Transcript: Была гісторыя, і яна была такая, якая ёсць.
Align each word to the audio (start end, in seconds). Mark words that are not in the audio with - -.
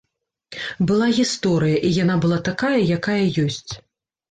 Была 0.91 1.09
гісторыя, 1.17 1.77
і 1.91 1.93
яна 2.03 2.17
была 2.25 2.41
такая, 2.49 2.75
якая 2.99 3.21
ёсць. 3.47 3.71